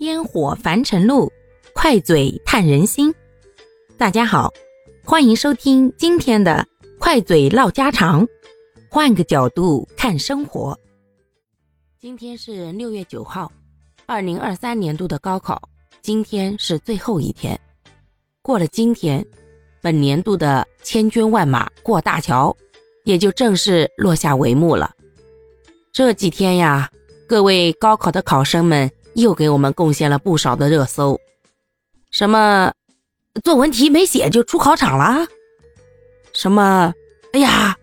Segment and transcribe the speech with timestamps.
[0.00, 1.30] 烟火凡尘路，
[1.72, 3.14] 快嘴探人心。
[3.96, 4.52] 大家好，
[5.04, 6.66] 欢迎收听今天的
[6.98, 8.26] 快嘴唠家常，
[8.90, 10.76] 换个角度看生活。
[12.00, 13.50] 今天是六月九号，
[14.04, 15.62] 二零二三年度的高考，
[16.02, 17.58] 今天是最后一天。
[18.42, 19.24] 过了今天，
[19.80, 22.54] 本年度的千军万马过大桥，
[23.04, 24.90] 也就正式落下帷幕了。
[25.92, 26.90] 这几天呀，
[27.28, 28.90] 各位高考的考生们。
[29.14, 31.18] 又给我们贡献了不少的热搜，
[32.10, 32.72] 什么
[33.42, 35.26] 作文题没写就出考场了，
[36.32, 36.92] 什么
[37.32, 37.76] 哎呀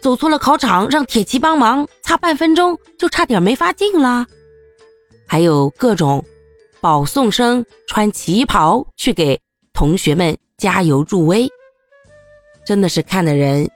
[0.00, 4.26] 走错了考场，让铁骑帮忙，差半分钟就差点没发进了，
[5.26, 6.24] 还有各种
[6.80, 9.40] 保送生穿旗袍去给
[9.72, 11.48] 同学们加油助威，
[12.64, 13.68] 真的是看的人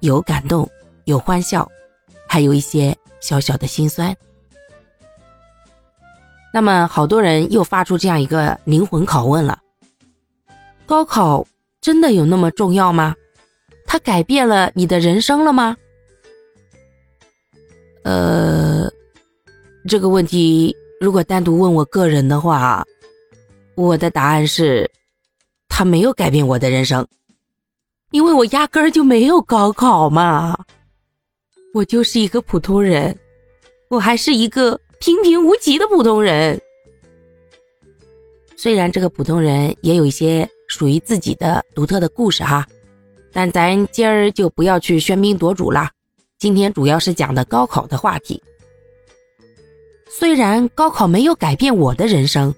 [0.00, 0.68] 有感动，
[1.04, 1.68] 有欢笑，
[2.28, 4.16] 还有一些小小的心酸。
[6.54, 9.58] 那么，好多人又发出这样一个灵魂拷问了：
[10.84, 11.46] 高考
[11.80, 13.16] 真的有那么重要吗？
[13.86, 15.74] 它改变了你的人生了吗？
[18.04, 18.86] 呃，
[19.88, 22.84] 这个问题如果单独问我个人的话，
[23.74, 24.90] 我的答案是，
[25.70, 27.06] 它没有改变我的人生，
[28.10, 30.54] 因为我压根儿就没有高考嘛，
[31.72, 33.18] 我就是一个普通人，
[33.88, 34.78] 我还是一个。
[35.02, 36.60] 平平无奇的普通人，
[38.56, 42.64] 虽然这个普通人也有一些属于自己的独特的故事哈，
[43.32, 45.90] 但咱今儿就不要去喧宾夺主了。
[46.38, 48.40] 今天主要是讲的高考的话题。
[50.08, 52.54] 虽然高考没有改变我的人生，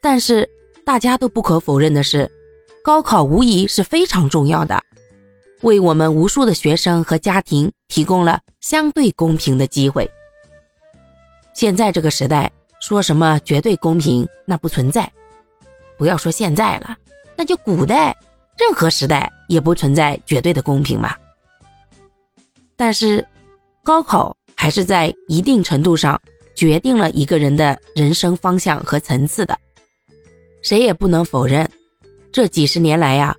[0.00, 0.48] 但是
[0.84, 2.30] 大家都不可否认的是，
[2.84, 4.80] 高考无疑是非常重要的，
[5.62, 10.08] 为我们无数的学生和家庭提供了相对公平的机会。
[11.54, 12.50] 现在这个时代，
[12.80, 15.10] 说什么绝对公平那不存在。
[15.98, 16.96] 不要说现在了，
[17.36, 18.16] 那就古代，
[18.58, 21.14] 任何时代也不存在绝对的公平嘛。
[22.76, 23.24] 但是，
[23.84, 26.20] 高考还是在一定程度上
[26.54, 29.56] 决定了一个人的人生方向和层次的。
[30.62, 31.70] 谁也不能否认，
[32.32, 33.36] 这几十年来呀，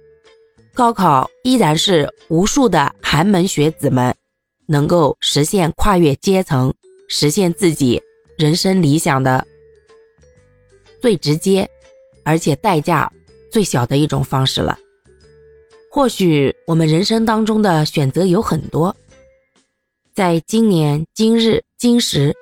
[0.73, 4.15] 高考依然是无数的寒门学子们
[4.67, 6.73] 能够实现跨越阶层。
[7.15, 8.01] 实现自己
[8.39, 9.45] 人生理想的
[10.99, 11.69] 最直接，
[12.25, 13.07] 而且代价
[13.51, 14.75] 最小的一种方式了。
[15.91, 18.95] 或许我们人生当中的选择有很多，
[20.11, 22.33] 在今年今日今时，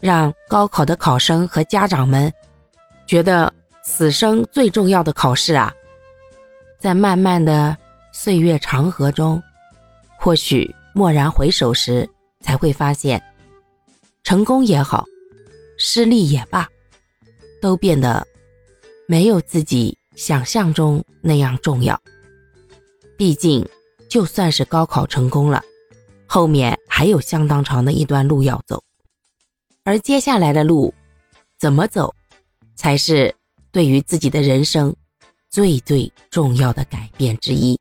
[0.00, 2.32] 让高考的考生和家长们
[3.08, 5.74] 觉得此生最重要的考试啊，
[6.78, 7.76] 在漫漫的
[8.12, 9.42] 岁月长河中，
[10.16, 12.08] 或许蓦然回首时，
[12.40, 13.20] 才会发现。
[14.24, 15.04] 成功也好，
[15.76, 16.66] 失利也罢，
[17.60, 18.26] 都变得
[19.06, 22.00] 没有自己想象中那样重要。
[23.18, 23.68] 毕竟，
[24.08, 25.62] 就算是高考成功了，
[26.26, 28.82] 后面还有相当长的一段路要走，
[29.84, 30.92] 而接下来的路
[31.58, 32.14] 怎么走，
[32.74, 33.32] 才是
[33.70, 34.96] 对于自己的人生
[35.50, 37.78] 最最重要的改变之一。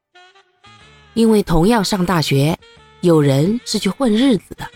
[1.13, 2.59] 因为同样上大学，
[2.99, 4.69] 有人是去混日子的，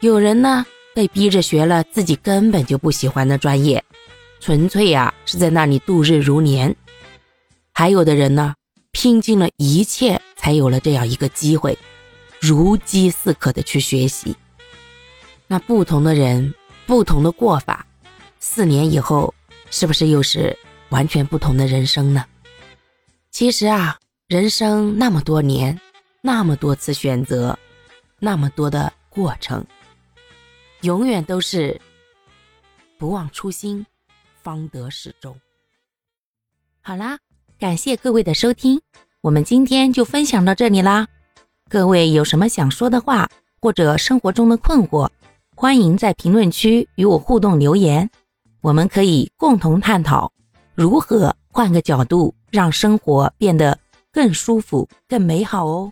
[0.00, 0.66] 有人呢。
[0.94, 3.84] 被逼着学了自己根本就不喜欢的专业，
[4.40, 6.74] 纯粹呀是在那里度日如年。
[7.72, 8.54] 还有的人呢，
[8.92, 11.76] 拼尽了一切才有了这样一个机会，
[12.40, 14.36] 如饥似渴的去学习。
[15.48, 16.54] 那不同的人，
[16.86, 17.84] 不同的过法，
[18.38, 19.34] 四年以后
[19.70, 20.56] 是不是又是
[20.90, 22.24] 完全不同的人生呢？
[23.32, 25.80] 其实啊，人生那么多年，
[26.22, 27.58] 那么多次选择，
[28.20, 29.66] 那么多的过程。
[30.84, 31.80] 永远都是
[32.98, 33.86] 不忘初心，
[34.42, 35.34] 方得始终。
[36.82, 37.18] 好啦，
[37.58, 38.78] 感谢各位的收听，
[39.22, 41.08] 我们今天就分享到这里啦。
[41.70, 43.30] 各位有什么想说的话，
[43.62, 45.08] 或者生活中的困惑，
[45.56, 48.10] 欢迎在评论区与我互动留言，
[48.60, 50.30] 我们可以共同探讨
[50.74, 53.78] 如何换个角度让生活变得
[54.12, 55.90] 更舒服、更美好哦。